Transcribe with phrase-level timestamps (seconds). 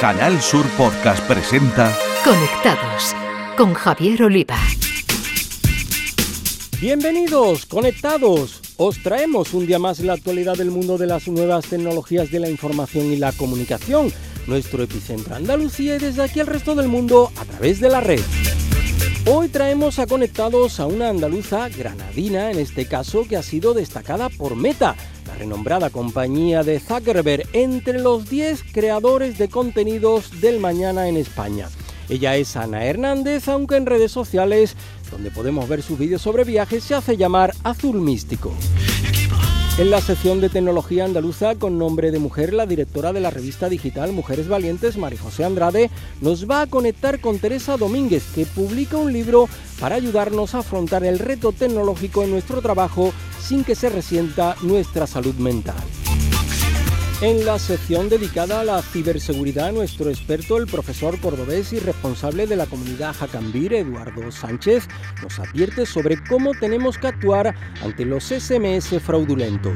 [0.00, 1.90] Canal Sur Podcast presenta
[2.22, 3.14] Conectados
[3.56, 4.58] con Javier Oliva.
[6.78, 8.60] Bienvenidos, conectados.
[8.76, 12.50] Os traemos un día más la actualidad del mundo de las nuevas tecnologías de la
[12.50, 14.12] información y la comunicación,
[14.46, 18.20] nuestro epicentro Andalucía y desde aquí al resto del mundo a través de la red.
[19.24, 24.28] Hoy traemos a Conectados a una andaluza granadina, en este caso, que ha sido destacada
[24.28, 24.94] por Meta,
[25.38, 31.68] renombrada compañía de Zuckerberg, entre los 10 creadores de contenidos del mañana en España.
[32.08, 34.76] Ella es Ana Hernández, aunque en redes sociales,
[35.10, 38.52] donde podemos ver sus vídeos sobre viajes, se hace llamar Azul Místico.
[39.78, 43.68] En la sección de tecnología andaluza con nombre de mujer, la directora de la revista
[43.68, 45.90] digital Mujeres Valientes, María José Andrade,
[46.22, 51.04] nos va a conectar con Teresa Domínguez, que publica un libro para ayudarnos a afrontar
[51.04, 55.76] el reto tecnológico en nuestro trabajo sin que se resienta nuestra salud mental.
[57.22, 62.56] En la sección dedicada a la ciberseguridad, nuestro experto, el profesor cordobés y responsable de
[62.56, 64.86] la comunidad Jacambir, Eduardo Sánchez,
[65.22, 69.72] nos advierte sobre cómo tenemos que actuar ante los SMS fraudulentos.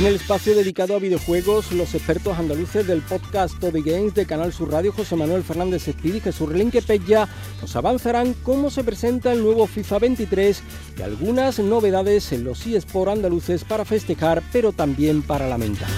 [0.00, 4.50] En el espacio dedicado a videojuegos, los expertos andaluces del podcast The Games de Canal
[4.50, 7.28] Sur Radio, José Manuel Fernández Espíritu y Jesús Relinque Pella,
[7.60, 10.62] nos avanzarán cómo se presenta el nuevo FIFA 23
[10.96, 15.90] y algunas novedades en los eSports andaluces para festejar, pero también para lamentar.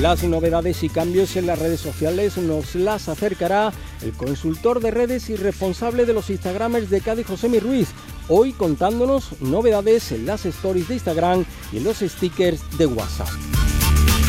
[0.00, 5.30] Las novedades y cambios en las redes sociales nos las acercará el consultor de redes
[5.30, 7.88] y responsable de los Instagramers de Cádiz, José Ruiz,
[8.28, 13.28] hoy contándonos novedades en las stories de Instagram y en los stickers de WhatsApp.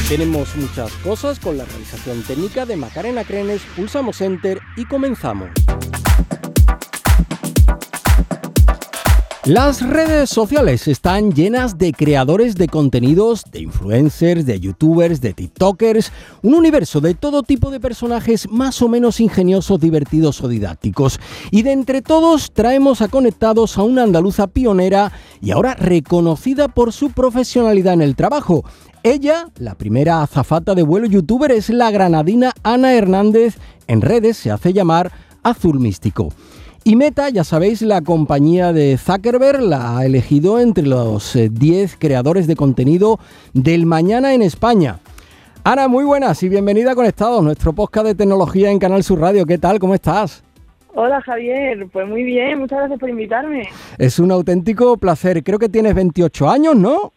[0.10, 5.50] Tenemos muchas cosas con la realización técnica de Macarena Crenes, pulsamos Enter y comenzamos.
[9.46, 16.12] Las redes sociales están llenas de creadores de contenidos, de influencers, de youtubers, de tiktokers,
[16.42, 21.20] un universo de todo tipo de personajes más o menos ingeniosos, divertidos o didácticos.
[21.52, 25.12] Y de entre todos traemos a conectados a una andaluza pionera
[25.42, 28.66] y ahora reconocida por su profesionalidad en el trabajo.
[29.04, 33.60] Ella, la primera azafata de vuelo youtuber, es la granadina Ana Hernández.
[33.86, 35.12] En redes se hace llamar
[35.44, 36.34] Azul Místico.
[36.88, 41.98] Y Meta, ya sabéis, la compañía de Zuckerberg la ha elegido entre los 10 eh,
[41.98, 43.18] creadores de contenido
[43.56, 45.00] del mañana en España.
[45.64, 49.48] Ana, muy buenas y bienvenida a Conectados, nuestro podcast de tecnología en Canal Sur Radio.
[49.48, 49.80] ¿Qué tal?
[49.80, 50.44] ¿Cómo estás?
[50.94, 53.64] Hola Javier, pues muy bien, muchas gracias por invitarme.
[53.98, 55.44] Es un auténtico placer.
[55.44, 57.14] Creo que tienes 28 años, ¿no?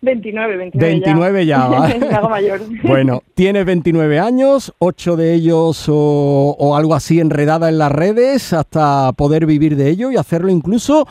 [0.00, 0.92] 29, 29.
[0.92, 2.60] 29 ya, ya mayor.
[2.84, 9.12] Bueno, tienes 29 años, 8 de ellos o, algo así enredada en las redes hasta
[9.12, 11.06] poder vivir de ello y hacerlo incluso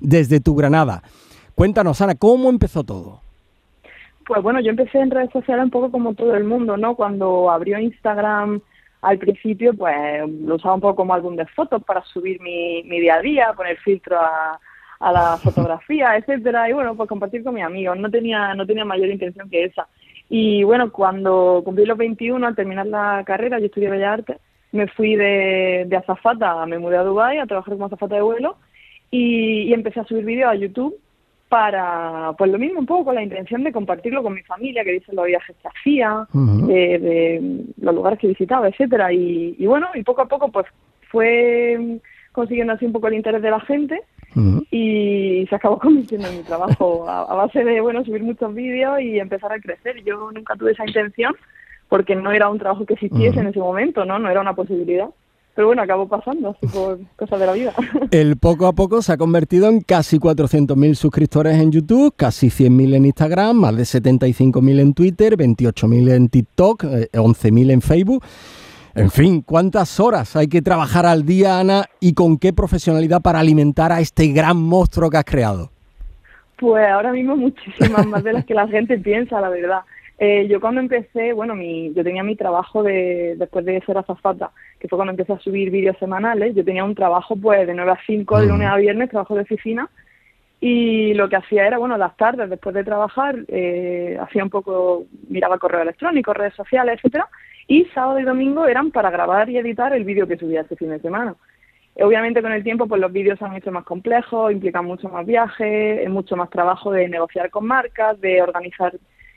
[0.00, 1.02] desde tu Granada.
[1.54, 3.20] Cuéntanos, Ana, ¿cómo empezó todo?
[4.26, 6.94] Pues bueno, yo empecé en redes sociales un poco como todo el mundo, ¿no?
[6.94, 8.60] Cuando abrió Instagram
[9.02, 9.96] al principio, pues
[10.28, 13.52] lo usaba un poco como álbum de fotos para subir mi, mi día a día,
[13.54, 14.58] poner filtro a
[15.00, 17.98] a la fotografía, etcétera, y bueno, pues compartir con mis amigos.
[17.98, 19.88] No tenía, no tenía mayor intención que esa.
[20.28, 24.36] Y bueno, cuando cumplí los 21, al terminar la carrera, yo estudié Bellas Artes,
[24.72, 28.56] me fui de, de azafata, me mudé a Dubái a trabajar como azafata de vuelo
[29.10, 30.94] y, empecé a subir vídeos a YouTube
[31.48, 34.92] para, pues lo mismo, un poco con la intención de compartirlo con mi familia, que
[34.92, 40.04] dicen los viajes que hacía, de, los lugares que visitaba, etcétera y, y bueno, y
[40.04, 40.66] poco a poco pues
[41.10, 41.98] fue
[42.30, 44.00] consiguiendo así un poco el interés de la gente
[44.70, 49.18] y se acabó convirtiendo en mi trabajo a, base de bueno subir muchos vídeos y
[49.18, 50.02] empezar a crecer.
[50.04, 51.34] Yo nunca tuve esa intención
[51.88, 54.18] porque no era un trabajo que existiese en ese momento, ¿no?
[54.18, 55.08] No era una posibilidad.
[55.54, 57.74] Pero bueno, acabó pasando, así por cosas de la vida.
[58.12, 62.94] El poco a poco se ha convertido en casi 400.000 suscriptores en YouTube, casi 100.000
[62.94, 68.24] en Instagram, más de 75.000 en Twitter, 28.000 en TikTok, 11.000 eh, en Facebook.
[68.94, 73.38] En fin, ¿cuántas horas hay que trabajar al día, Ana, y con qué profesionalidad para
[73.38, 75.70] alimentar a este gran monstruo que has creado?
[76.56, 79.80] Pues ahora mismo muchísimas más de las que la gente piensa, la verdad.
[80.18, 84.50] Eh, yo cuando empecé, bueno, mi, yo tenía mi trabajo de, después de ser azafata,
[84.78, 86.54] que fue cuando empecé a subir vídeos semanales.
[86.54, 89.42] Yo tenía un trabajo pues de 9 a 5 de lunes a viernes, trabajo de
[89.42, 89.88] oficina,
[90.60, 95.04] y lo que hacía era, bueno, las tardes después de trabajar, eh, hacía un poco,
[95.28, 97.28] miraba correo electrónico, redes sociales, etcétera,
[97.66, 100.90] y sábado y domingo eran para grabar y editar el vídeo que subía este fin
[100.90, 101.34] de semana.
[101.94, 105.26] Obviamente con el tiempo pues los vídeos se han hecho más complejos, implican mucho más
[105.26, 108.94] viajes, es mucho más trabajo de negociar con marcas, de organizar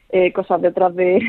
[0.09, 1.19] eh, cosas detrás de,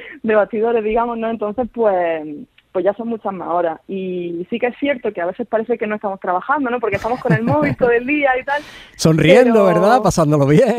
[0.22, 1.30] de bastidores, digamos, ¿no?
[1.30, 2.26] Entonces pues
[2.74, 3.80] pues ya son muchas más horas.
[3.86, 6.80] Y sí que es cierto que a veces parece que no estamos trabajando, ¿no?
[6.80, 8.60] Porque estamos con el móvil todo el día y tal.
[8.96, 10.02] Sonriendo, ¿verdad?
[10.02, 10.74] Pasándolo bien.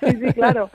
[0.00, 0.70] Sí, sí, claro.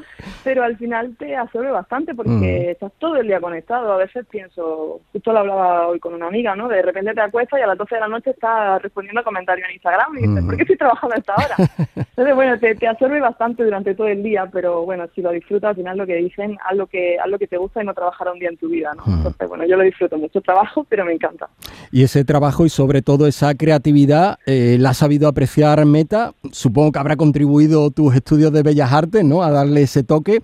[0.45, 2.31] Pero al final te absorbe bastante porque
[2.67, 2.69] mm.
[2.71, 3.91] estás todo el día conectado.
[3.91, 6.69] A veces pienso, justo lo hablaba hoy con una amiga, ¿no?
[6.69, 9.67] De repente te acuestas y a las 12 de la noche estás respondiendo a comentarios
[9.67, 10.45] en Instagram y dices, mm.
[10.45, 11.55] ¿por qué estoy trabajando a esta hora?
[11.95, 15.71] Entonces, bueno, te, te, absorbe bastante durante todo el día, pero bueno, si lo disfrutas,
[15.71, 17.93] al final lo que dicen, haz lo que, haz lo que te gusta y no
[17.93, 19.03] trabajar un día en tu vida, ¿no?
[19.05, 19.17] Mm.
[19.17, 21.49] Entonces, bueno, yo lo disfruto mucho trabajo, pero me encanta.
[21.91, 26.33] Y ese trabajo y sobre todo esa creatividad, eh, ¿la ha sabido apreciar Meta?
[26.51, 29.43] Supongo que habrá contribuido tus estudios de Bellas Artes, ¿no?
[29.43, 30.41] A darle ese toque.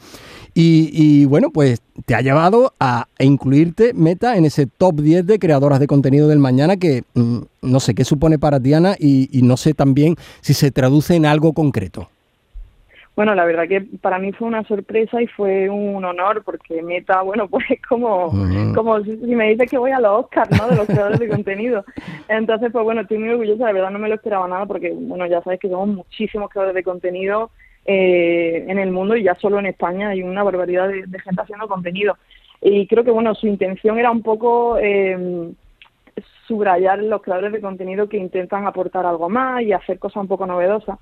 [0.54, 5.80] Y, bueno, pues te ha llevado a, incluirte Meta en ese top 10 de creadoras
[5.80, 9.74] de contenido del mañana que mm, no sé qué supone para Diana y no sé
[9.74, 12.10] también si se traduce en algo concreto.
[13.16, 17.22] Bueno, la verdad que para mí fue una sorpresa y fue un honor porque Meta,
[17.22, 18.32] bueno, pues como,
[18.74, 20.68] como si, me dices que voy a los Oscars, ¿no?
[20.70, 21.84] De los creadores de contenido.
[22.30, 25.26] Entonces, pues bueno, estoy muy orgullosa, la verdad no me lo esperaba nada porque, bueno,
[25.26, 27.52] ya sabes que somos muchísimos creadores de contenido
[27.86, 31.68] eh, en el mundo y ya solo en España hay una barbaridad de, gente haciendo
[31.68, 32.18] contenido.
[32.62, 34.78] Y creo que, bueno, su intención era un poco...
[34.80, 35.52] Eh,
[36.48, 40.46] subrayar los creadores de contenido que intentan aportar algo más y hacer cosas un poco
[40.46, 41.00] novedosas.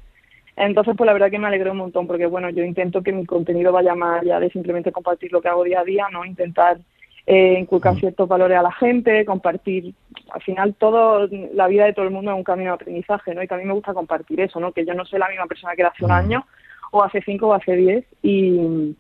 [0.56, 3.25] Entonces, pues la verdad que me alegró un montón, porque bueno, yo intento que mi
[3.25, 6.25] contenido vaya más allá de simplemente compartir lo que hago día a día, ¿no?
[6.25, 6.80] Intentar
[7.25, 8.00] eh, inculcar mm.
[8.00, 9.94] ciertos valores a la gente, compartir,
[10.31, 13.44] al final todo, la vida de todo el mundo es un camino de aprendizaje, ¿no?
[13.44, 14.72] Y que a mí me gusta compartir eso, ¿no?
[14.72, 16.16] Que yo no soy la misma persona que era hace un mm.
[16.16, 16.46] año,
[16.92, 18.96] o hace cinco, o hace diez, y,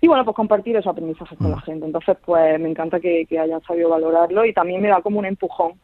[0.00, 1.62] y bueno, pues compartir esos aprendizajes con la mm.
[1.62, 1.86] gente.
[1.86, 5.26] Entonces, pues me encanta que, que hayan sabido valorarlo y también me da como un
[5.26, 5.74] empujón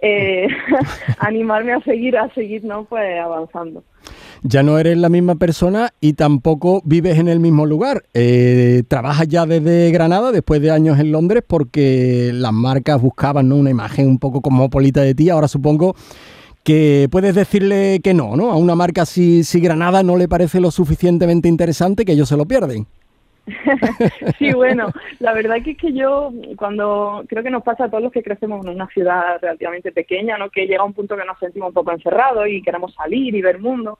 [0.00, 0.48] eh,
[1.18, 2.84] animarme a seguir, a seguir, ¿no?
[2.84, 3.84] Pues avanzando
[4.46, 8.04] ya no eres la misma persona y tampoco vives en el mismo lugar.
[8.12, 13.70] Eh, trabajas ya desde Granada, después de años en Londres, porque las marcas buscaban una
[13.70, 15.30] imagen un poco cosmopolita de ti.
[15.30, 15.96] Ahora supongo
[16.62, 18.50] que puedes decirle que no, ¿no?
[18.50, 22.36] A una marca si, si Granada no le parece lo suficientemente interesante que ellos se
[22.36, 22.86] lo pierden.
[24.38, 24.88] sí, bueno,
[25.20, 28.22] la verdad que es que yo cuando creo que nos pasa a todos los que
[28.22, 30.50] crecemos en una ciudad relativamente pequeña, ¿no?
[30.50, 33.58] Que llega un punto que nos sentimos un poco encerrados y queremos salir y ver
[33.58, 33.98] mundo.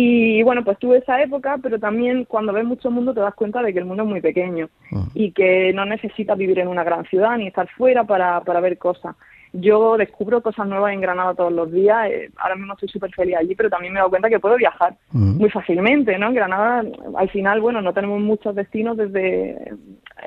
[0.00, 3.60] Y bueno, pues tuve esa época, pero también cuando ves mucho mundo te das cuenta
[3.60, 4.68] de que el mundo es muy pequeño
[5.12, 8.78] y que no necesitas vivir en una gran ciudad ni estar fuera para, para ver
[8.78, 9.16] cosas.
[9.52, 13.38] Yo descubro cosas nuevas en Granada todos los días, eh, ahora mismo estoy súper feliz
[13.38, 16.28] allí, pero también me he dado cuenta que puedo viajar muy fácilmente, ¿no?
[16.28, 16.84] En Granada,
[17.16, 19.74] al final, bueno, no tenemos muchos destinos desde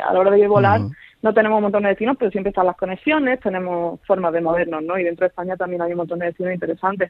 [0.06, 0.82] a la hora de volar,
[1.22, 4.84] no tenemos un montón de destinos, pero siempre están las conexiones, tenemos formas de movernos,
[4.84, 5.00] ¿no?
[5.00, 7.10] Y dentro de España también hay un montón de destinos interesantes.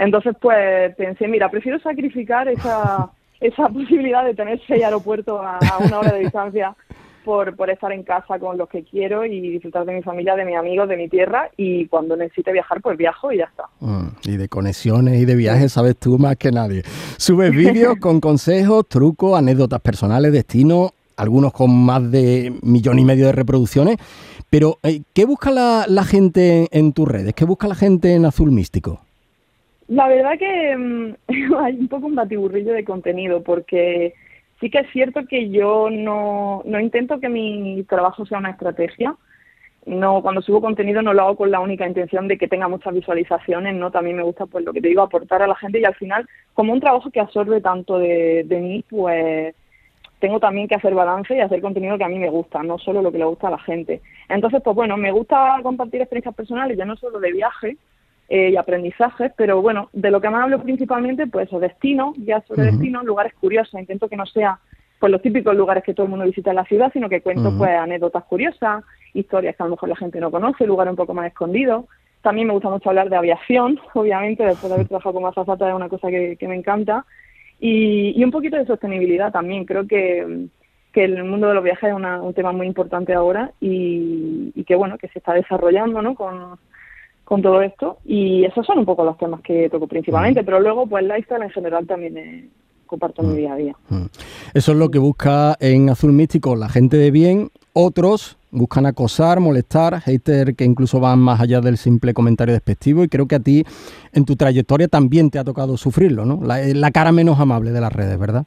[0.00, 3.10] Entonces, pues pensé, mira, prefiero sacrificar esa,
[3.40, 6.74] esa posibilidad de tener seis aeropuertos a, una hora de distancia
[7.22, 10.46] por, por estar en casa con los que quiero y disfrutar de mi familia, de
[10.46, 13.64] mis amigos, de mi tierra y cuando necesite viajar, pues viajo y ya está.
[13.80, 16.82] Mm, y de conexiones y de viajes sabes tú más que nadie.
[17.18, 23.26] Subes vídeos con consejos, trucos, anécdotas personales, destinos, algunos con más de millón y medio
[23.26, 23.98] de reproducciones.
[24.48, 27.34] Pero, eh, ¿qué busca la, la gente en tus redes?
[27.34, 29.02] ¿Qué busca la gente en Azul Místico?
[29.90, 31.14] La verdad que mm,
[31.58, 34.14] hay un poco un batiburrillo de contenido porque
[34.60, 39.16] sí que es cierto que yo no, no intento que mi trabajo sea una estrategia.
[39.86, 42.94] No, cuando subo contenido no lo hago con la única intención de que tenga muchas
[42.94, 45.84] visualizaciones, no, también me gusta pues lo que te digo, aportar a la gente y
[45.84, 49.54] al final, como un trabajo que absorbe tanto de, de mí, pues
[50.20, 53.02] tengo también que hacer balance y hacer contenido que a mí me gusta, no solo
[53.02, 54.02] lo que le gusta a la gente.
[54.28, 57.76] Entonces, pues bueno, me gusta compartir experiencias personales, ya no solo de viaje,
[58.32, 62.40] eh, y aprendizajes, pero bueno, de lo que más hablo principalmente, pues, o destino, ya
[62.42, 64.60] sobre destino, lugares curiosos, intento que no sea
[65.00, 67.50] pues los típicos lugares que todo el mundo visita en la ciudad, sino que cuento
[67.58, 68.84] pues anécdotas curiosas,
[69.14, 71.86] historias que a lo mejor la gente no conoce, lugares un poco más escondidos.
[72.22, 75.74] También me gusta mucho hablar de aviación, obviamente, después de haber trabajado como azafata es
[75.74, 77.04] una cosa que, me encanta.
[77.58, 79.64] Y, y, un poquito de sostenibilidad también.
[79.64, 80.46] Creo que,
[80.92, 84.76] que el mundo de los viajes es un tema muy importante ahora y, y, que
[84.76, 86.14] bueno, que se está desarrollando, ¿no?
[86.14, 86.58] Con,
[87.30, 90.44] con todo esto y esos son un poco los temas que toco principalmente, mm.
[90.44, 92.48] pero luego pues lifestyle en general también eh,
[92.86, 93.36] comparto mi mm.
[93.36, 93.76] día a día.
[93.88, 94.06] Mm.
[94.52, 99.38] Eso es lo que busca en Azul Místico la gente de bien, otros buscan acosar,
[99.38, 103.40] molestar, haters que incluso van más allá del simple comentario despectivo y creo que a
[103.40, 103.62] ti
[104.12, 106.40] en tu trayectoria también te ha tocado sufrirlo, ¿no?
[106.42, 108.44] La, la cara menos amable de las redes, ¿verdad?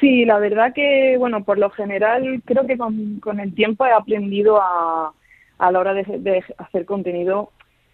[0.00, 3.92] Sí, la verdad que, bueno, por lo general creo que con, con el tiempo he
[3.92, 5.12] aprendido a,
[5.58, 7.52] a la hora de, de hacer contenido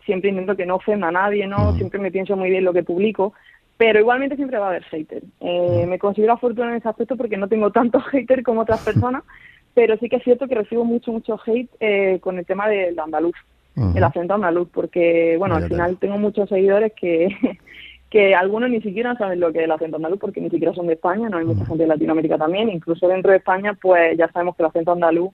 [0.09, 1.75] siempre intento que no ofenda a nadie, ¿no?
[1.75, 3.35] Siempre me pienso muy bien lo que publico,
[3.77, 5.23] pero igualmente siempre va a haber hater.
[5.41, 9.23] Eh, me considero afortunada en ese aspecto porque no tengo tantos haters como otras personas,
[9.75, 12.99] pero sí que es cierto que recibo mucho, mucho hate eh, con el tema del
[12.99, 13.37] andaluz,
[13.95, 17.29] el acento andaluz, porque, bueno, al final tengo muchos seguidores que,
[18.11, 20.87] que algunos ni siquiera saben lo que es el acento andaluz, porque ni siquiera son
[20.87, 24.33] de España, no hay mucha gente de Latinoamérica también, incluso dentro de España, pues ya
[24.33, 25.33] sabemos que el acento andaluz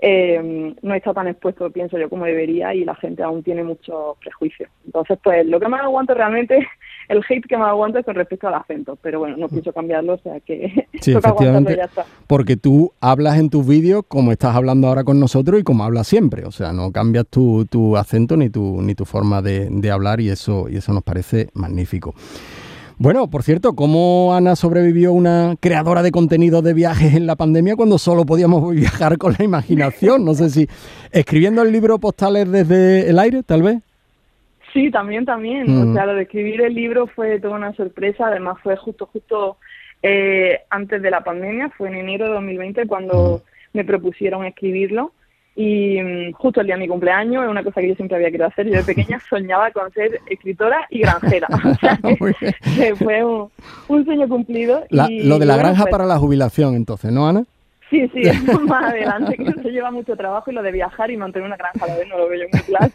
[0.00, 4.16] eh, no está tan expuesto, pienso yo, como debería y la gente aún tiene muchos
[4.18, 4.70] prejuicios.
[4.86, 6.66] Entonces, pues lo que más aguanto realmente,
[7.08, 10.14] el hate que más aguanto es con respecto al acento, pero bueno, no pienso cambiarlo,
[10.14, 12.04] o sea que sí, efectivamente, ya está.
[12.28, 16.06] Porque tú hablas en tus vídeos como estás hablando ahora con nosotros y como hablas
[16.06, 19.90] siempre, o sea, no cambias tu, tu acento ni tu, ni tu forma de, de
[19.90, 22.14] hablar y eso, y eso nos parece magnífico.
[23.00, 27.76] Bueno, por cierto, ¿cómo Ana sobrevivió una creadora de contenido de viajes en la pandemia
[27.76, 30.24] cuando solo podíamos viajar con la imaginación?
[30.24, 30.66] No sé si
[31.12, 33.78] escribiendo el libro postales desde el aire, tal vez.
[34.72, 35.70] Sí, también, también.
[35.70, 35.94] O mm.
[35.94, 38.26] sea, lo de escribir el libro fue toda una sorpresa.
[38.26, 39.58] Además, fue justo, justo
[40.02, 41.70] eh, antes de la pandemia.
[41.78, 43.76] Fue en enero de 2020 cuando mm.
[43.76, 45.12] me propusieron escribirlo.
[45.60, 48.28] Y mm, justo el día de mi cumpleaños, es una cosa que yo siempre había
[48.28, 48.68] querido hacer.
[48.68, 51.48] Yo de pequeña soñaba con ser escritora y granjera.
[51.68, 51.98] O sea,
[52.76, 54.84] que, fue un, sueño cumplido.
[54.90, 57.44] lo de la granja pues para la jubilación, entonces, ¿no, Ana?
[57.90, 58.22] Sí, sí,
[58.68, 61.84] más adelante, que eso lleva mucho trabajo y lo de viajar y mantener una granja
[61.84, 62.92] a la vez no lo veo yo muy claro.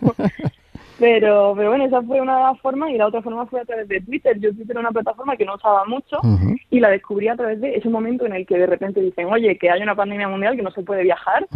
[1.00, 4.02] Pero, pero bueno, esa fue una forma y la otra forma fue a través de
[4.02, 4.40] Twitter.
[4.40, 6.20] Yo Twitter era una plataforma que no usaba mucho
[6.70, 9.58] y la descubrí a través de ese momento en el que de repente dicen, oye,
[9.58, 11.48] que hay una pandemia mundial que no se puede viajar.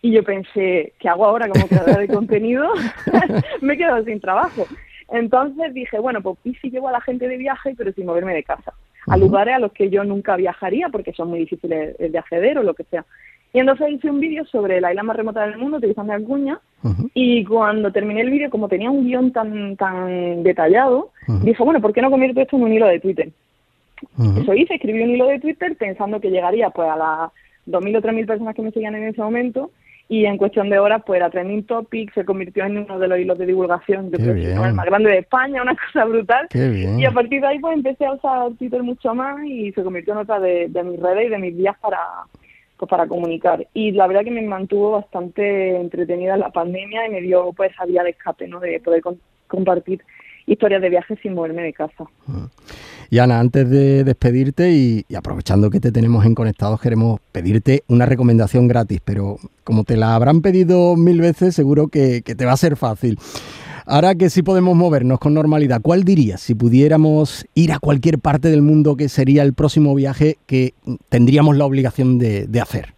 [0.00, 2.68] Y yo pensé, ¿qué hago ahora como creadora de contenido?
[3.60, 4.66] Me he quedado sin trabajo.
[5.10, 8.34] Entonces dije, bueno, pues y si llevo a la gente de viaje, pero sin moverme
[8.34, 8.72] de casa,
[9.06, 12.62] a lugares a los que yo nunca viajaría porque son muy difíciles de acceder o
[12.62, 13.04] lo que sea.
[13.52, 16.58] Y entonces hice un vídeo sobre la isla más remota del mundo utilizando Acuña
[17.14, 21.10] y cuando terminé el vídeo, como tenía un guion tan tan detallado,
[21.42, 23.30] dije, bueno, ¿por qué no convierto esto en un hilo de Twitter?
[24.36, 27.30] Eso hice, escribí un hilo de Twitter pensando que llegaría pues a las
[27.66, 29.70] 2.000 o 3.000 personas que me seguían en ese momento
[30.08, 33.18] y en cuestión de horas pues era trending topic, se convirtió en uno de los
[33.18, 36.48] hilos de divulgación, que el más grande de España, una cosa brutal.
[36.52, 40.12] Y a partir de ahí pues empecé a usar Twitter mucho más y se convirtió
[40.12, 41.98] en otra de, de mis redes y de mis días para
[42.86, 43.66] pues para comunicar.
[43.74, 47.72] Y la verdad que me mantuvo bastante entretenida en la pandemia y me dio pues
[47.72, 48.60] esa vía de escape, ¿no?
[48.60, 49.02] De poder
[49.48, 50.02] compartir
[50.46, 52.04] historias de viajes sin moverme de casa.
[53.10, 58.06] Y Ana, antes de despedirte y, aprovechando que te tenemos en Conectados, queremos pedirte una
[58.06, 62.52] recomendación gratis, pero como te la habrán pedido mil veces, seguro que, que te va
[62.52, 63.18] a ser fácil.
[63.86, 68.48] Ahora que sí podemos movernos con normalidad, ¿cuál dirías si pudiéramos ir a cualquier parte
[68.48, 70.72] del mundo que sería el próximo viaje que
[71.10, 72.94] tendríamos la obligación de, hacer?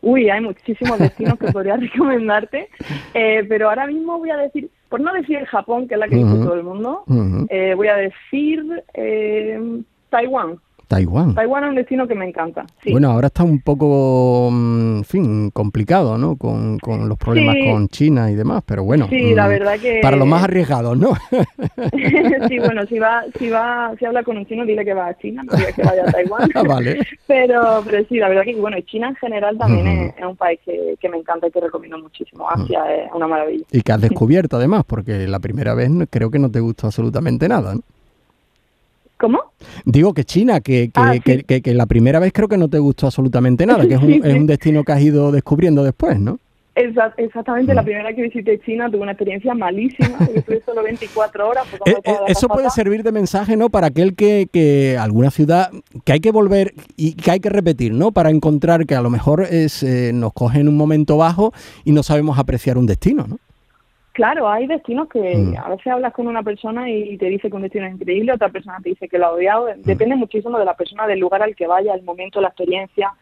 [0.00, 2.68] Uy, hay muchísimos destinos que podría recomendarte,
[3.14, 6.16] eh, pero ahora mismo voy a decir, por no decir Japón, que es la que
[6.16, 7.04] dice todo el mundo,
[7.48, 10.58] eh, voy a decir eh, Taiwán.
[10.92, 11.34] Taiwán.
[11.34, 12.66] Taiwán es un destino que me encanta.
[12.84, 16.36] Bueno, ahora está un poco, mm, en fin, complicado, ¿no?
[16.36, 19.06] Con, los problemas con China y demás, pero bueno.
[19.08, 20.00] Sí, la mm, verdad que...
[20.02, 21.12] Para los más arriesgados, ¿no?
[22.48, 25.16] sí, bueno, si va, si va, si habla con un chino, dile que va a
[25.16, 26.50] China, no diga que vaya a Taiwán.
[26.68, 26.98] Vale.
[27.26, 30.96] Pero, pero sí, la verdad que, bueno, China en general también es, un país que,
[31.00, 32.50] que, me encanta y que recomiendo muchísimo.
[32.50, 33.64] Asia es una maravilla.
[33.72, 37.48] Y que has descubierto además, porque la primera vez creo que no te gustó absolutamente
[37.48, 37.80] nada, ¿no?
[39.22, 39.38] ¿Cómo?
[39.84, 43.06] Digo que China, que, que, ah, que, la primera vez creo que no te gustó
[43.06, 46.40] absolutamente nada, que es un, es un destino que has ido descubriendo después, ¿no?
[46.74, 47.84] exactamente, la mm.
[47.84, 51.66] primera que visité China tuve una experiencia malísima, estuve solo 24 horas.
[51.86, 53.70] Eh, eh, eso puede servir de mensaje, ¿no?
[53.70, 55.70] Para aquel que, que alguna ciudad
[56.04, 58.10] que hay que volver y que hay que repetir, ¿no?
[58.10, 61.52] Para encontrar que a lo mejor es, eh, nos coge en un momento bajo
[61.84, 63.38] y no sabemos apreciar un destino, ¿no?
[64.12, 65.56] Claro, hay destinos que mm.
[65.56, 68.50] a veces hablas con una persona y te dice que un destino es increíble, otra
[68.50, 69.68] persona te dice que lo ha odiado.
[69.68, 69.82] Mm.
[69.82, 73.12] Depende muchísimo de la persona, del lugar al que vaya, el momento, la experiencia.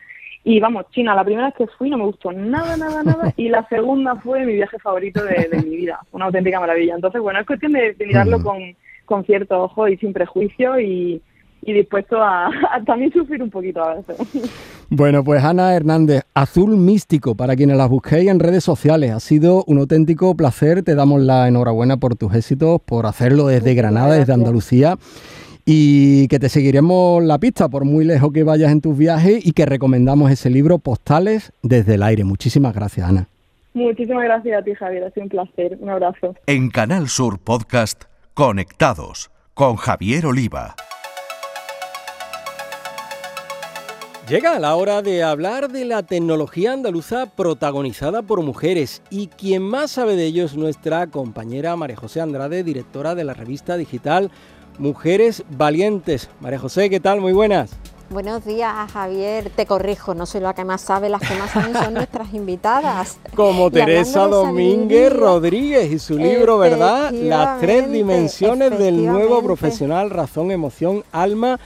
[0.43, 3.33] Y vamos, China, la primera vez que fui no me gustó nada, nada, nada.
[3.37, 6.01] Y la segunda fue mi viaje favorito de, mi vida.
[6.13, 6.95] Una auténtica maravilla.
[6.95, 8.43] Entonces, bueno, es cuestión de, mirarlo mm.
[8.43, 8.59] con,
[9.05, 11.23] con cierto ojo y sin prejuicio y,
[11.62, 12.50] y dispuesto a,
[12.87, 14.17] también sufrir un poquito a veces.
[14.88, 19.12] Bueno, pues Ana Hernández, Azul Místico, para quienes las busquéis en redes sociales.
[19.12, 20.83] Ha sido un auténtico placer.
[20.83, 24.97] Te damos la enhorabuena por tus éxitos, por hacerlo desde Granada, desde Andalucía.
[25.64, 29.52] Y que te seguiremos la pista por muy lejos que vayas en tus viajes y
[29.52, 32.25] que recomendamos ese libro Postales desde el aire.
[32.25, 33.29] Muchísimas gracias, Ana.
[33.75, 35.05] Muchísimas gracias a ti, Javier.
[35.05, 35.79] Ha sido un placer.
[35.79, 36.35] Un abrazo.
[36.47, 40.75] En Canal Sur Podcast, Conectados con Javier Oliva.
[44.31, 49.91] Llega la hora de hablar de la tecnología andaluza protagonizada por mujeres y quien más
[49.91, 54.31] sabe de ello es nuestra compañera María José Andrade, directora de la revista digital
[54.79, 56.31] Mujeres Valientes.
[56.39, 57.21] María José, ¿qué tal?
[57.21, 57.73] Muy buenas.
[58.09, 59.51] Buenos días, Javier.
[59.51, 63.19] Te corrijo, no soy la que más sabe, las que más saben son nuestras invitadas.
[63.35, 67.11] Como Teresa Domínguez Rodríguez y su libro, ¿verdad?
[67.11, 71.59] Las tres dimensiones del nuevo profesional, razón, emoción, alma,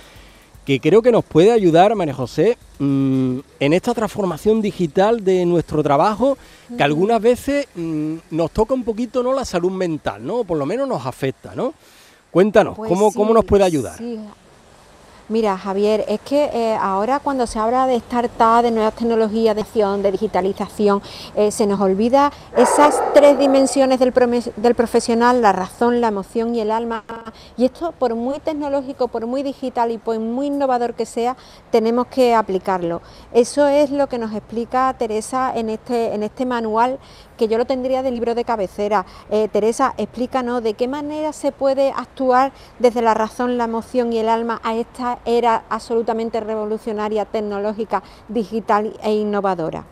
[0.65, 5.83] que creo que nos puede ayudar, María José, mm, en esta transformación digital de nuestro
[5.83, 6.39] trabajo,
[6.77, 10.45] que algunas veces mm, nos toca un poquito no la salud mental, ¿no?
[10.45, 11.75] Por lo menos nos afecta, ¿no?
[12.31, 14.01] Cuéntanos, pues ¿cómo, ¿cómo nos puede ayudar?
[15.31, 19.63] Mira, Javier, es que eh, ahora cuando se habla de startup, de nuevas tecnologías, de
[19.63, 21.01] acción, de digitalización,
[21.35, 24.13] eh, se nos olvida esas tres dimensiones del,
[24.57, 27.05] del, profesional, la razón, la emoción y el alma.
[27.57, 31.39] Y esto, por muy tecnológico, por muy digital y por muy innovador que sea,
[31.71, 33.01] tenemos que aplicarlo.
[33.33, 36.99] Eso es lo que nos explica Teresa en este, en este manual
[37.37, 39.05] que yo lo tendría de libro de cabecera.
[39.31, 44.19] Eh, Teresa, explícanos de qué manera se puede actuar desde la razón, la emoción y
[44.19, 49.85] el alma a esta era absolutamente revolucionaria, tecnológica, digital e innovadora.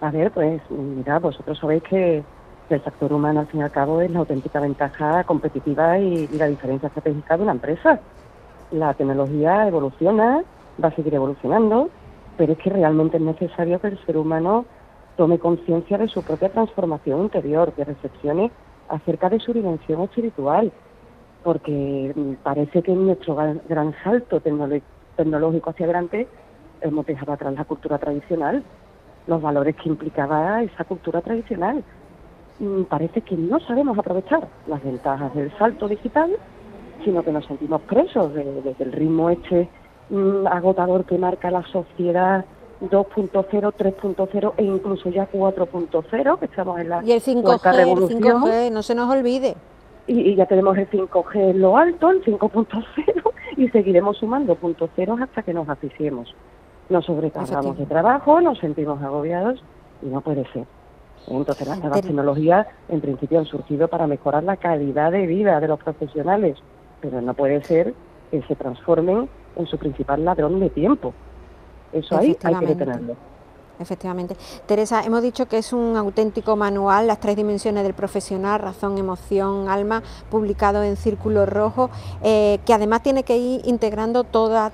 [0.00, 2.24] A ver, pues mira, vosotros sabéis que
[2.70, 6.38] el factor humano al fin y al cabo es la auténtica ventaja competitiva y, y
[6.38, 8.00] la diferencia estratégica de una empresa.
[8.70, 10.42] La tecnología evoluciona,
[10.82, 11.90] va a seguir evolucionando,
[12.36, 14.64] pero es que realmente es necesario que el ser humano
[15.20, 18.50] tome conciencia de su propia transformación interior, que reflexione
[18.88, 20.72] acerca de su dimensión espiritual,
[21.44, 26.26] porque mm, parece que en nuestro gran, salto tecnológico hacia adelante
[26.80, 28.64] hemos dejado atrás la cultura tradicional,
[29.26, 31.84] los valores que implicaba esa cultura tradicional.
[32.58, 36.34] Mm, parece que no sabemos aprovechar las ventajas del salto digital,
[37.04, 39.68] sino que nos sentimos presos del ritmo este
[40.08, 42.46] mm, agotador que marca la sociedad
[42.80, 48.22] 2.0, 3.0 e incluso ya 4.0, que estamos en la y el 5G, revolución.
[48.22, 49.56] El 5G, no se nos olvide.
[50.06, 55.20] Y, ya tenemos el 5G en lo alto, el 5.0, y seguiremos sumando puntos ceros
[55.20, 56.34] hasta que nos asfixiemos.
[56.88, 59.62] Nos sobrecargamos de trabajo, nos sentimos agobiados
[60.02, 60.66] y no puede ser.
[61.28, 65.68] Entonces las nuevas tecnologías en principio han surgido para mejorar la calidad de vida de
[65.68, 66.56] los profesionales,
[67.00, 67.94] pero no puede ser
[68.30, 71.12] que se transformen en su principal ladrón de tiempo.
[71.92, 73.16] Eso ahí hay que detenerlo.
[73.80, 74.36] Efectivamente.
[74.66, 79.70] Teresa, hemos dicho que es un auténtico manual, las tres dimensiones del profesional, razón, emoción,
[79.70, 81.88] alma, publicado en Círculo Rojo,
[82.22, 84.70] eh, que además tiene que ir integrando todas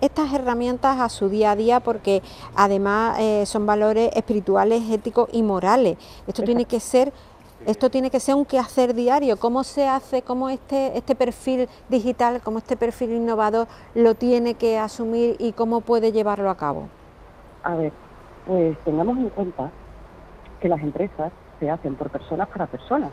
[0.00, 2.22] estas herramientas a su día a día porque
[2.54, 5.98] además eh, son valores espirituales, éticos y morales.
[6.26, 7.12] Esto tiene que ser
[7.66, 9.36] esto tiene que ser un quehacer diario.
[9.38, 14.78] ¿Cómo se hace, cómo este, este perfil digital, cómo este perfil innovador lo tiene que
[14.78, 16.88] asumir y cómo puede llevarlo a cabo?
[17.64, 17.92] A ver,
[18.46, 19.70] pues tengamos en cuenta
[20.60, 23.10] que las empresas se hacen por personas para personas.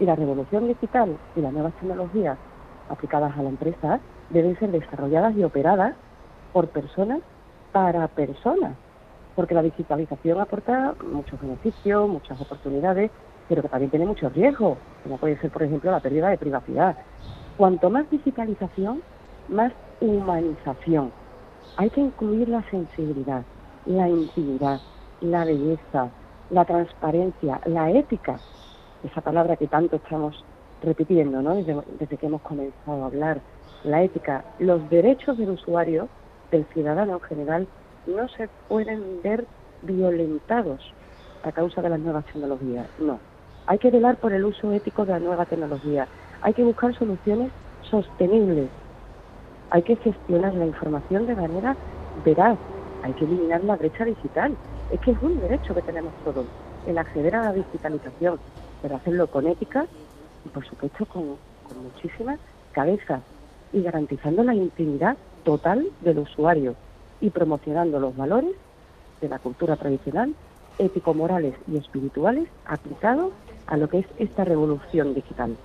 [0.00, 2.38] Y la revolución digital y las nuevas tecnologías
[2.88, 5.94] aplicadas a la empresa deben ser desarrolladas y operadas
[6.52, 7.20] por personas
[7.72, 8.72] para personas.
[9.36, 13.10] Porque la digitalización aporta muchos beneficios, muchas oportunidades
[13.48, 16.96] pero que también tiene muchos riesgos, como puede ser, por ejemplo, la pérdida de privacidad.
[17.56, 19.02] Cuanto más digitalización,
[19.48, 21.12] más humanización.
[21.76, 23.42] Hay que incluir la sensibilidad,
[23.86, 24.80] la intimidad,
[25.20, 26.08] la belleza,
[26.50, 28.38] la transparencia, la ética,
[29.04, 30.44] esa palabra que tanto estamos
[30.82, 31.54] repitiendo ¿no?
[31.54, 33.40] desde, desde que hemos comenzado a hablar,
[33.84, 36.08] la ética, los derechos del usuario,
[36.50, 37.68] del ciudadano en general,
[38.06, 39.46] no se pueden ver
[39.82, 40.80] violentados
[41.42, 43.18] a causa de las nuevas tecnologías, no.
[43.66, 46.06] Hay que velar por el uso ético de la nueva tecnología.
[46.42, 47.50] Hay que buscar soluciones
[47.90, 48.68] sostenibles.
[49.70, 51.76] Hay que gestionar la información de manera
[52.24, 52.58] veraz.
[53.02, 54.56] Hay que eliminar la brecha digital.
[54.92, 56.46] Es que es un derecho que tenemos todos,
[56.86, 58.38] el acceder a la digitalización,
[58.82, 59.86] pero hacerlo con ética
[60.44, 61.36] y, por supuesto, con,
[61.68, 62.38] con muchísima
[62.70, 63.20] cabeza
[63.72, 66.76] y garantizando la intimidad total del usuario
[67.20, 68.54] y promocionando los valores
[69.20, 70.34] de la cultura tradicional,
[70.78, 73.32] ético-morales y espirituales aplicados
[73.66, 75.56] a lo que es esta revolución digital.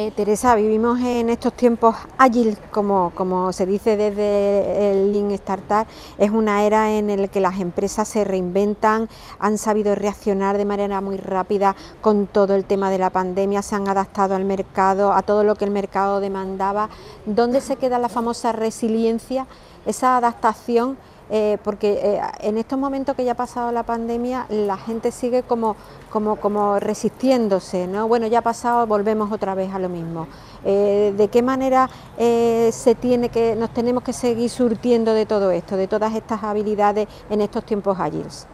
[0.00, 5.88] Eh, Teresa, vivimos en estos tiempos ágiles, como, como se dice desde el Lean Startup,
[6.18, 9.08] es una era en la que las empresas se reinventan,
[9.40, 13.74] han sabido reaccionar de manera muy rápida con todo el tema de la pandemia, se
[13.74, 16.90] han adaptado al mercado, a todo lo que el mercado demandaba.
[17.26, 19.48] ¿Dónde se queda la famosa resiliencia,
[19.84, 20.96] esa adaptación?
[21.30, 25.42] Eh, porque eh, en estos momentos que ya ha pasado la pandemia, la gente sigue
[25.42, 25.76] como,
[26.08, 28.08] como, como resistiéndose, ¿no?
[28.08, 30.26] Bueno, ya ha pasado, volvemos otra vez a lo mismo.
[30.64, 31.88] Eh, ¿De qué manera
[32.18, 37.06] se tiene que, nos tenemos que seguir surtiendo de todo esto, de todas estas habilidades
[37.30, 38.46] en estos tiempos ágiles?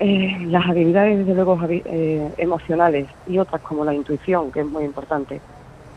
[0.00, 1.58] las habilidades, desde luego,
[2.36, 5.40] emocionales y otras como la intuición, que es muy importante,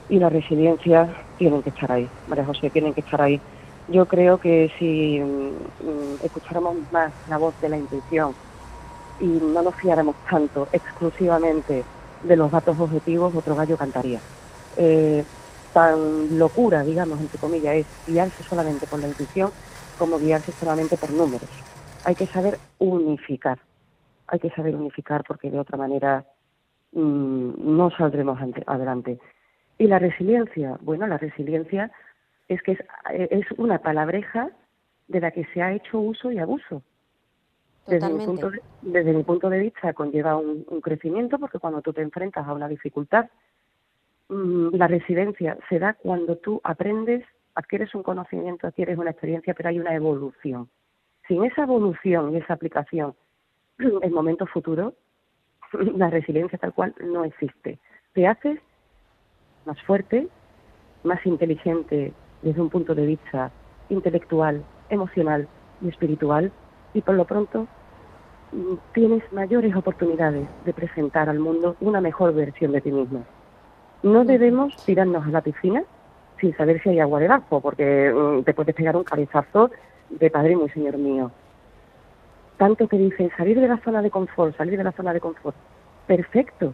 [0.07, 3.41] y la resiliencia tienen que estar ahí, María José, tienen que estar ahí
[3.89, 8.35] Yo creo que si mm, escucháramos más la voz de la intuición
[9.19, 11.83] y no nos fiáramos tanto exclusivamente
[12.23, 14.19] de los datos objetivos, otro gallo cantaría.
[14.75, 15.23] Eh,
[15.73, 19.51] tan locura, digamos, entre comillas, es guiarse solamente por la intuición
[19.97, 21.49] como guiarse solamente por números.
[22.03, 23.59] Hay que saber unificar,
[24.27, 26.25] hay que saber unificar porque de otra manera
[26.91, 29.19] mm, no saldremos adelante.
[29.77, 31.91] Y la resiliencia, bueno, la resiliencia
[32.47, 32.77] es que
[33.11, 34.49] es, una palabreja
[35.07, 36.81] de la que se ha hecho uso y abuso.
[37.87, 41.93] Desde mi, punto de, desde mi punto de vista conlleva un, crecimiento porque cuando tú
[41.93, 43.29] te enfrentas a una dificultad,
[44.27, 47.23] mm, la resiliencia se da cuando tú aprendes,
[47.55, 50.69] adquieres un conocimiento, adquieres una experiencia, pero hay una evolución.
[51.27, 53.15] Sin esa evolución y esa aplicación
[53.79, 54.93] en momentos futuros,
[55.95, 57.79] la resiliencia tal cual no existe.
[58.13, 58.59] Te haces
[59.65, 60.27] más fuerte,
[61.03, 63.51] más inteligente desde un punto de vista
[63.89, 65.47] intelectual, emocional
[65.81, 66.51] y espiritual
[66.93, 67.67] y por lo pronto
[68.51, 73.23] mm, tienes mayores oportunidades de presentar al mundo una mejor versión de ti mismo.
[74.03, 75.83] No debemos tirarnos a la piscina
[76.39, 79.71] sin saber si hay agua debajo, porque mm, te puedes pegar un cabezazo
[80.09, 81.31] de padre muy señor mío.
[82.57, 85.55] Tanto que dicen salir de la zona de confort, salir de la zona de confort.
[86.07, 86.73] Perfecto,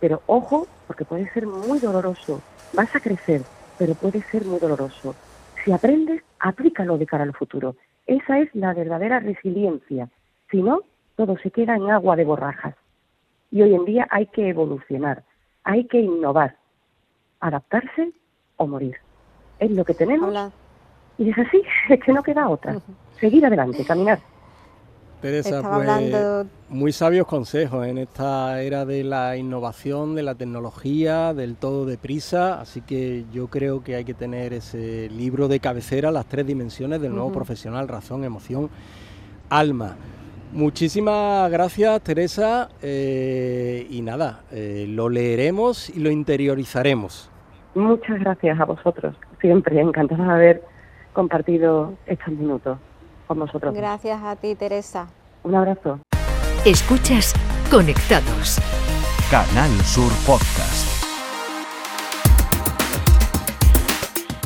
[0.00, 2.40] pero ojo, porque puede ser muy doloroso.
[2.72, 3.42] Vas a crecer,
[3.78, 5.14] pero puede ser muy doloroso.
[5.64, 7.76] Si aprendes, aplícalo de cara al futuro.
[8.06, 10.08] Esa es la verdadera resiliencia.
[10.50, 10.80] Si no,
[11.16, 12.74] todo se queda en agua de borrajas.
[13.50, 15.24] Y hoy en día hay que evolucionar,
[15.62, 16.56] hay que innovar,
[17.40, 18.12] adaptarse
[18.56, 18.96] o morir.
[19.58, 20.52] Es lo que tenemos.
[21.18, 22.76] Y es así, es que no queda otra.
[23.20, 24.18] Seguir adelante, caminar.
[25.22, 31.54] Teresa, pues muy sabios consejos en esta era de la innovación, de la tecnología, del
[31.54, 36.26] todo deprisa, así que yo creo que hay que tener ese libro de cabecera, las
[36.26, 38.68] tres dimensiones del nuevo profesional, razón, emoción,
[39.48, 39.94] alma.
[40.52, 47.30] Muchísimas gracias Teresa eh, y nada, eh, lo leeremos y lo interiorizaremos.
[47.76, 50.62] Muchas gracias a vosotros, siempre encantada de haber
[51.12, 52.76] compartido estos minutos.
[53.72, 55.06] Gracias a ti, Teresa.
[55.42, 55.98] Un abrazo.
[56.64, 57.34] Escuchas
[57.70, 58.58] Conectados.
[59.30, 60.91] Canal Sur Podcast.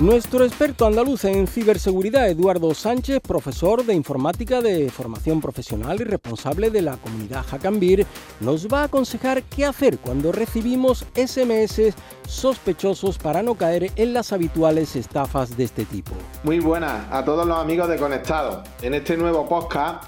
[0.02, 6.68] Nuestro experto andaluz en ciberseguridad, Eduardo Sánchez, profesor de informática de formación profesional y responsable
[6.68, 8.04] de la comunidad Hackambir,
[8.40, 11.94] nos va a aconsejar qué hacer cuando recibimos SMS
[12.28, 16.12] sospechosos para no caer en las habituales estafas de este tipo.
[16.42, 18.64] Muy buenas a todos los amigos de Conectado.
[18.82, 20.04] En este nuevo podcast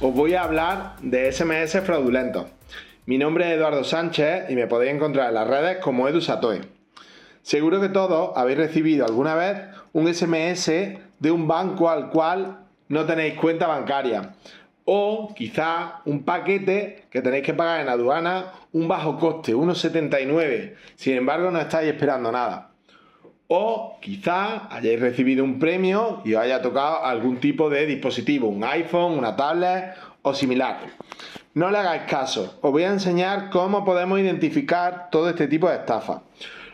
[0.00, 2.46] os voy a hablar de SMS fraudulentos.
[3.06, 6.81] Mi nombre es Eduardo Sánchez y me podéis encontrar en las redes como Edu Satoe.
[7.42, 9.58] Seguro que todos habéis recibido alguna vez
[9.92, 10.70] un SMS
[11.18, 14.34] de un banco al cual no tenéis cuenta bancaria.
[14.84, 20.74] O quizá un paquete que tenéis que pagar en aduana, un bajo coste, 1,79.
[20.96, 22.70] Sin embargo, no estáis esperando nada.
[23.48, 28.64] O quizá hayáis recibido un premio y os haya tocado algún tipo de dispositivo, un
[28.64, 30.78] iPhone, una tablet o similar.
[31.54, 35.76] No le hagáis caso, os voy a enseñar cómo podemos identificar todo este tipo de
[35.76, 36.22] estafas.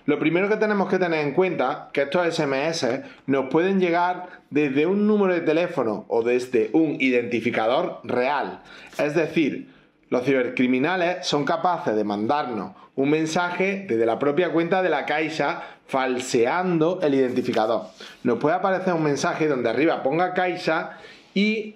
[0.08, 2.86] Lo primero que tenemos que tener en cuenta es que estos SMS
[3.26, 8.62] nos pueden llegar desde un número de teléfono o desde un identificador real.
[8.96, 9.68] Es decir,
[10.08, 15.62] los cibercriminales son capaces de mandarnos un mensaje desde la propia cuenta de la Caixa
[15.86, 17.82] falseando el identificador.
[18.22, 20.96] Nos puede aparecer un mensaje donde arriba ponga Caixa
[21.34, 21.74] y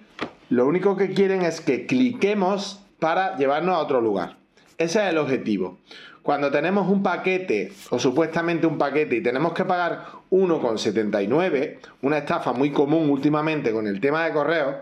[0.49, 4.37] lo único que quieren es que cliquemos para llevarnos a otro lugar.
[4.79, 5.77] Ese es el objetivo.
[6.23, 12.53] Cuando tenemos un paquete o supuestamente un paquete y tenemos que pagar 1,79, una estafa
[12.53, 14.77] muy común últimamente con el tema de correo,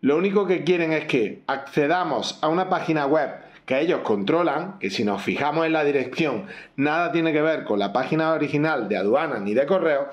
[0.00, 3.30] lo único que quieren es que accedamos a una página web
[3.66, 7.78] que ellos controlan, que si nos fijamos en la dirección, nada tiene que ver con
[7.78, 10.08] la página original de aduana ni de correo,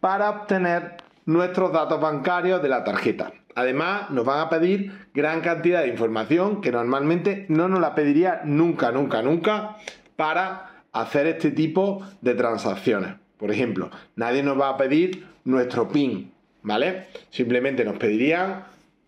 [0.00, 3.32] para obtener nuestros datos bancarios de la tarjeta.
[3.54, 8.40] Además, nos van a pedir gran cantidad de información que normalmente no nos la pediría
[8.44, 9.76] nunca, nunca, nunca
[10.16, 13.14] para hacer este tipo de transacciones.
[13.38, 17.06] Por ejemplo, nadie nos va a pedir nuestro PIN, ¿vale?
[17.30, 18.64] Simplemente nos pedirían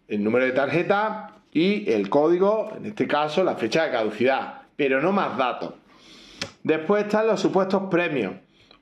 [0.06, 5.00] el número de tarjeta y el código, en este caso la fecha de caducidad, pero
[5.00, 5.74] no más datos.
[6.62, 8.34] Después están los supuestos premios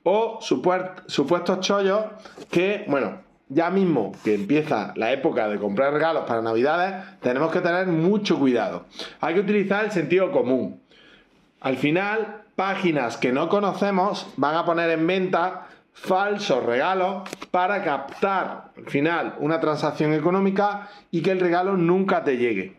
[0.03, 2.05] o supuestos chollos
[2.51, 7.61] que, bueno, ya mismo que empieza la época de comprar regalos para Navidades, tenemos que
[7.61, 8.85] tener mucho cuidado.
[9.21, 10.81] Hay que utilizar el sentido común.
[11.59, 18.71] Al final, páginas que no conocemos van a poner en venta falsos regalos para captar
[18.77, 22.77] al final una transacción económica y que el regalo nunca te llegue.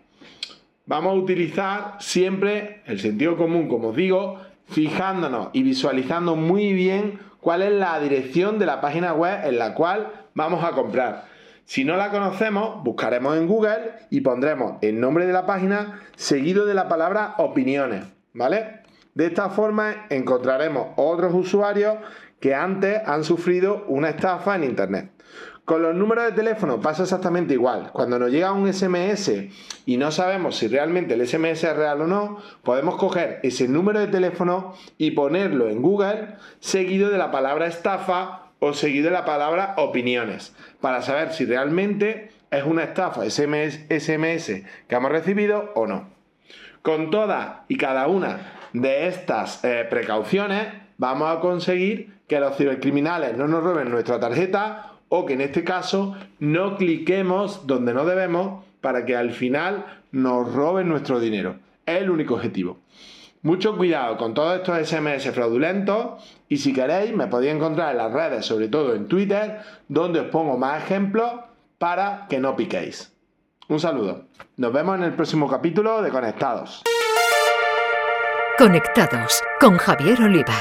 [0.86, 7.18] Vamos a utilizar siempre el sentido común, como os digo, fijándonos y visualizando muy bien
[7.40, 11.26] cuál es la dirección de la página web en la cual vamos a comprar.
[11.64, 16.64] Si no la conocemos, buscaremos en Google y pondremos el nombre de la página seguido
[16.64, 18.04] de la palabra opiniones,
[18.38, 18.81] ¿vale?
[19.14, 21.96] De esta forma encontraremos otros usuarios
[22.40, 25.11] que antes han sufrido una estafa en Internet.
[25.64, 27.90] Con los números de teléfono pasa exactamente igual.
[27.92, 29.31] Cuando nos llega un SMS
[29.85, 34.01] y no sabemos si realmente el SMS es real o no, podemos coger ese número
[34.01, 39.27] de teléfono y ponerlo en Google seguido de la palabra estafa o seguido de la
[39.27, 46.17] palabra opiniones para saber si realmente es una estafa SMS, que hemos recibido o no.
[46.82, 53.36] Con todas y cada una de estas eh, precauciones vamos a conseguir que los cibercriminales
[53.36, 58.64] no nos roben nuestra tarjeta o que en este caso no cliquemos donde no debemos
[58.80, 61.56] para que al final nos roben nuestro dinero.
[61.86, 62.78] Es el único objetivo.
[63.42, 68.12] Mucho cuidado con todos estos SMS fraudulentos y si queréis me podéis encontrar en las
[68.12, 71.32] redes, sobre todo en Twitter, donde os pongo más ejemplos
[71.78, 73.12] para que no piquéis.
[73.68, 74.24] Un saludo.
[74.57, 76.83] Nos vemos en el próximo capítulo de Conectados.
[78.57, 80.54] Conectados con Javier Oliva.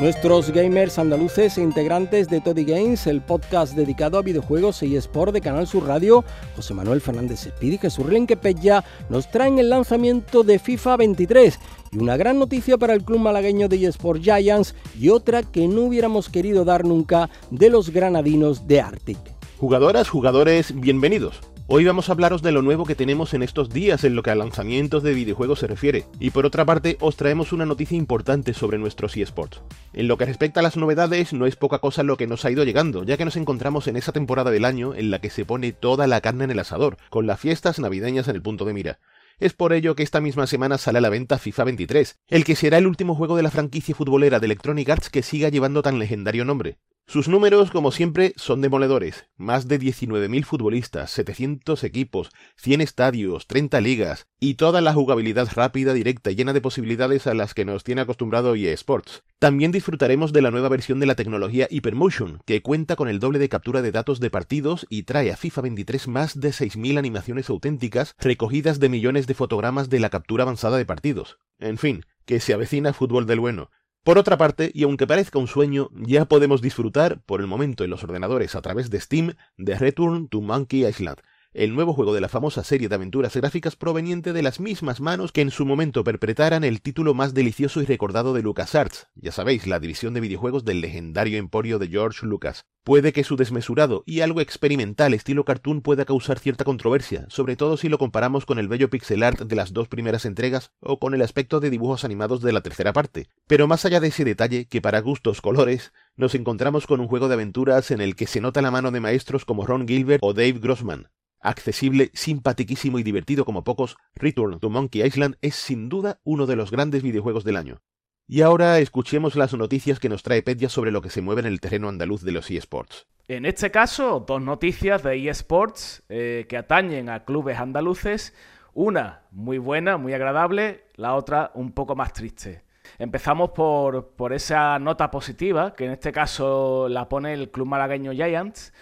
[0.00, 5.34] Nuestros gamers andaluces e integrantes de Toddy Games, el podcast dedicado a videojuegos y sport
[5.34, 6.24] de Canal Sur Radio,
[6.56, 8.06] José Manuel Fernández Espíritu y Jesús
[8.40, 11.60] Peña, nos traen el lanzamiento de FIFA 23
[11.92, 15.82] y una gran noticia para el club malagueño de eSport Giants y otra que no
[15.82, 19.18] hubiéramos querido dar nunca de los granadinos de Arctic.
[19.58, 21.42] Jugadoras, jugadores, bienvenidos.
[21.72, 24.32] Hoy vamos a hablaros de lo nuevo que tenemos en estos días en lo que
[24.32, 28.54] a lanzamientos de videojuegos se refiere, y por otra parte os traemos una noticia importante
[28.54, 29.62] sobre nuestros eSports.
[29.92, 32.50] En lo que respecta a las novedades, no es poca cosa lo que nos ha
[32.50, 35.44] ido llegando, ya que nos encontramos en esa temporada del año en la que se
[35.44, 38.72] pone toda la carne en el asador, con las fiestas navideñas en el punto de
[38.72, 38.98] mira.
[39.38, 42.56] Es por ello que esta misma semana sale a la venta FIFA 23, el que
[42.56, 46.00] será el último juego de la franquicia futbolera de Electronic Arts que siga llevando tan
[46.00, 46.78] legendario nombre.
[47.06, 49.26] Sus números, como siempre, son demoledores.
[49.36, 55.92] Más de 19.000 futbolistas, 700 equipos, 100 estadios, 30 ligas y toda la jugabilidad rápida,
[55.92, 59.24] directa llena de posibilidades a las que nos tiene acostumbrado EA Sports.
[59.40, 63.40] También disfrutaremos de la nueva versión de la tecnología Hypermotion, que cuenta con el doble
[63.40, 67.50] de captura de datos de partidos y trae a FIFA 23 más de 6.000 animaciones
[67.50, 71.38] auténticas recogidas de millones de fotogramas de la captura avanzada de partidos.
[71.58, 73.70] En fin, que se avecina fútbol del bueno.
[74.10, 77.90] Por otra parte, y aunque parezca un sueño, ya podemos disfrutar por el momento en
[77.90, 81.18] los ordenadores a través de Steam de Return to Monkey Island,
[81.52, 85.32] el nuevo juego de la famosa serie de aventuras gráficas proveniente de las mismas manos
[85.32, 89.66] que en su momento perpetraran el título más delicioso y recordado de LucasArts, ya sabéis,
[89.66, 92.66] la división de videojuegos del legendario emporio de George Lucas.
[92.84, 97.76] Puede que su desmesurado y algo experimental estilo cartoon pueda causar cierta controversia, sobre todo
[97.76, 101.14] si lo comparamos con el bello pixel art de las dos primeras entregas o con
[101.14, 103.28] el aspecto de dibujos animados de la tercera parte.
[103.48, 107.26] Pero más allá de ese detalle, que para gustos colores, nos encontramos con un juego
[107.26, 110.32] de aventuras en el que se nota la mano de maestros como Ron Gilbert o
[110.32, 111.08] Dave Grossman,
[111.40, 116.56] accesible, simpatiquísimo y divertido como pocos, Return to Monkey Island es sin duda uno de
[116.56, 117.80] los grandes videojuegos del año.
[118.26, 121.48] Y ahora escuchemos las noticias que nos trae Pedia sobre lo que se mueve en
[121.48, 123.08] el terreno andaluz de los eSports.
[123.26, 128.34] En este caso, dos noticias de eSports eh, que atañen a clubes andaluces.
[128.72, 132.62] Una muy buena, muy agradable, la otra un poco más triste.
[132.98, 138.12] Empezamos por, por esa nota positiva, que en este caso la pone el club malagueño
[138.12, 138.72] Giants,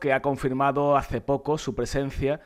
[0.00, 2.40] que ha confirmado hace poco su presencia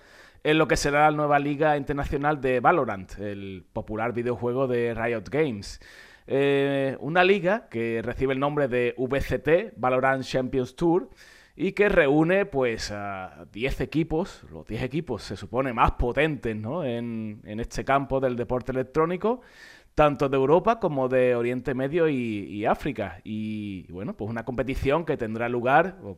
[0.45, 5.25] en lo que será la nueva liga internacional de Valorant, el popular videojuego de Riot
[5.29, 5.81] Games.
[6.29, 11.11] Eh, una liga que recibe el nombre de VCT, Valorant Champions Tour,
[11.57, 16.85] y que reúne pues a 10 equipos, los 10 equipos se supone más potentes ¿no?
[16.85, 19.41] en, en este campo del deporte electrónico,
[20.01, 23.21] tanto de Europa como de Oriente Medio y, África.
[23.23, 26.17] Y bueno, pues una competición que tendrá lugar, o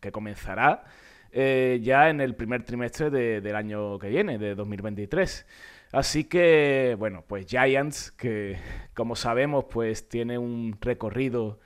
[0.00, 0.82] que comenzará
[1.30, 5.46] eh, ya en el primer trimestre del año que viene, de 2023.
[5.92, 8.58] Así que, bueno, pues Giants, que
[8.92, 11.60] como sabemos, pues tiene un recorrido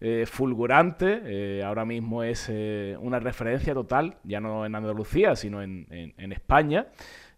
[0.00, 2.50] eh, fulgurante, eh, ahora mismo es
[2.98, 6.86] una referencia total, ya no en Andalucía, sino en, en España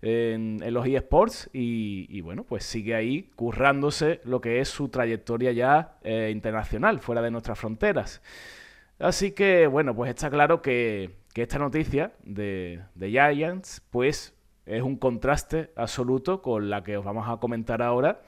[0.03, 5.99] en, los eSports y, bueno, pues sigue ahí currándose lo que es su trayectoria ya
[6.03, 8.23] eh, internacional, fuera de nuestras fronteras.
[8.99, 14.35] Así que bueno, pues está claro que, esta noticia de, Giants, pues
[14.67, 18.21] es un contraste absoluto con la que os vamos a comentar ahora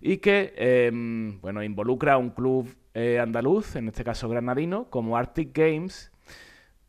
[0.00, 5.16] y que em, bueno, involucra a un club eh, andaluz, en este caso granadino, como
[5.16, 6.11] Arctic Games,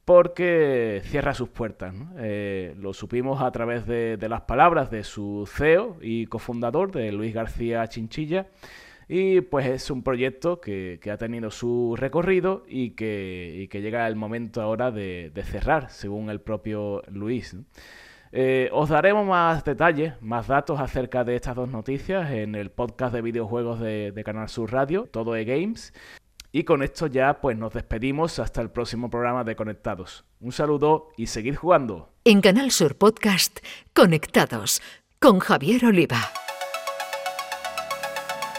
[0.05, 1.93] porque cierra sus puertas.
[2.17, 7.33] Eh, lo supimos a través de, las palabras de su CEO y cofundador, de Luis
[7.33, 8.47] García Chinchilla,
[9.07, 14.61] y pues es un proyecto que, ha tenido su recorrido y que, llega el momento
[14.61, 17.55] ahora de, cerrar, según el propio Luis.
[18.35, 23.13] Eh, os daremos más detalles, más datos acerca de estas dos noticias en el podcast
[23.13, 25.93] de videojuegos de, de Canal Sur Radio, Todo e Games.
[26.55, 30.23] Y con esto ya pues nos despedimos hasta el próximo programa de Conectados.
[30.39, 32.13] Un saludo y seguid jugando.
[32.25, 33.57] En Canal Sur Podcast,
[33.95, 34.79] Conectados,
[35.19, 36.19] con Javier Oliva.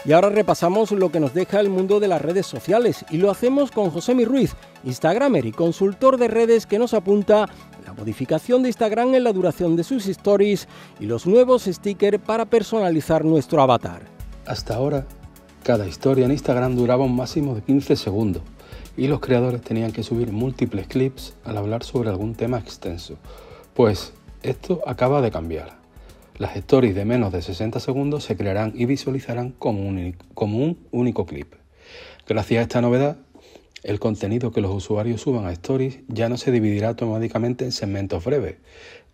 [0.03, 3.31] Y ahora repasamos lo que nos deja el mundo de las redes sociales y lo
[3.31, 7.47] hacemos con José Mi Ruiz, Instagramer y consultor de redes que nos apunta
[7.85, 10.67] la modificación de Instagram en la duración de sus stories
[10.99, 14.01] y los nuevos stickers para personalizar nuestro avatar.
[14.45, 15.07] Hasta ahora
[15.65, 18.43] cada historia en Instagram duraba un máximo de 15 segundos
[18.95, 23.17] y los creadores tenían que subir múltiples clips al hablar sobre algún tema extenso.
[23.73, 25.79] Pues esto acaba de cambiar.
[26.37, 31.55] Las stories de menos de 60 segundos se crearán y visualizarán como un, único clip.
[32.27, 33.17] Gracias a esta novedad,
[33.81, 38.23] el contenido que los usuarios suban a stories ya no se dividirá automáticamente en segmentos
[38.23, 38.57] breves.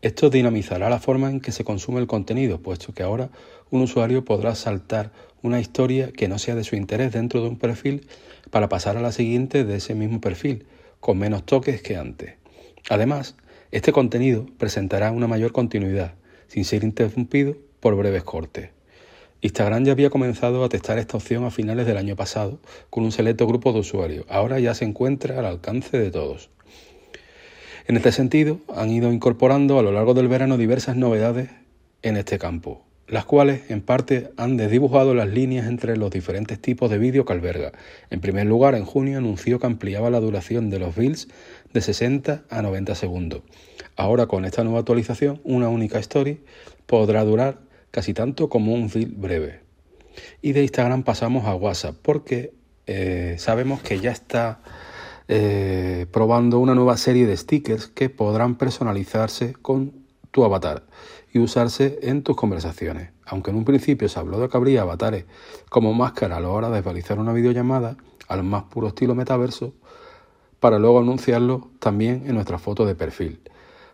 [0.01, 3.29] Esto dinamizará la forma en que se consume el contenido, puesto que ahora
[3.69, 5.11] un usuario podrá saltar
[5.43, 8.07] una historia que no sea de su interés dentro de un perfil
[8.49, 10.65] para pasar a la siguiente de ese mismo perfil,
[10.99, 12.35] con menos toques que antes.
[12.89, 13.35] Además,
[13.71, 16.13] este contenido presentará una mayor continuidad,
[16.47, 18.69] sin ser interrumpido por breves cortes.
[19.41, 22.59] Instagram ya había comenzado a testar esta opción a finales del año pasado
[22.91, 24.25] con un selecto grupo de usuarios.
[24.29, 26.51] Ahora ya se encuentra al alcance de todos.
[27.87, 31.49] En este sentido, han ido incorporando a lo largo del verano diversas novedades
[32.03, 36.89] en este campo las cuales en parte han desdibujado las líneas entre los diferentes tipos
[36.89, 37.73] de vídeo que alberga.
[38.09, 41.27] En primer lugar, en junio anunció que ampliaba la duración de los builds
[41.73, 43.41] de 60 a 90 segundos.
[43.97, 46.39] Ahora con esta nueva actualización, una única story
[46.85, 47.59] podrá durar
[47.91, 49.59] casi tanto como un build breve.
[50.41, 52.53] Y de Instagram pasamos a WhatsApp porque
[52.87, 54.61] eh, sabemos que ya está
[55.27, 59.91] eh, probando una nueva serie de stickers que podrán personalizarse con
[60.31, 60.83] tu avatar
[61.33, 63.11] y usarse en tus conversaciones.
[63.25, 65.25] Aunque en un principio se habló de que habría avatares
[65.69, 69.73] como máscara a la hora de realizar una videollamada, al más puro estilo metaverso,
[70.59, 73.41] para luego anunciarlo también en nuestra foto de perfil.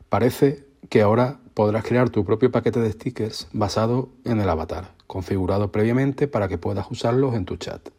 [0.09, 5.71] Parece que ahora podrás crear tu propio paquete de stickers basado en el avatar, configurado
[5.71, 7.89] previamente para que puedas usarlos en tu chat.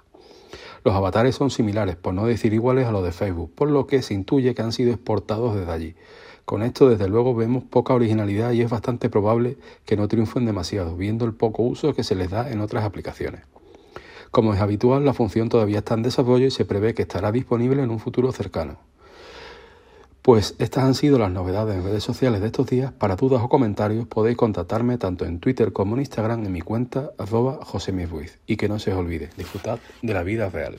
[0.84, 4.00] Los avatares son similares, por no decir iguales a los de Facebook, por lo que
[4.02, 5.96] se intuye que han sido exportados desde allí,
[6.48, 10.96] con esto, desde luego, vemos poca originalidad y es bastante probable que no triunfen demasiado,
[10.96, 13.42] viendo el poco uso que se les da en otras aplicaciones.
[14.30, 17.82] Como es habitual, la función todavía está en desarrollo y se prevé que estará disponible
[17.82, 18.78] en un futuro cercano.
[20.22, 22.92] Pues estas han sido las novedades en redes sociales de estos días.
[22.92, 27.10] Para dudas o comentarios podéis contactarme tanto en Twitter como en Instagram en mi cuenta
[27.18, 27.60] arroba
[28.46, 30.78] Y que no se os olvide, disfrutad de la vida real.